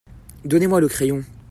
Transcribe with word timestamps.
Donnez-moi 0.45 0.79
le 0.81 0.87
crayon. 0.87 1.21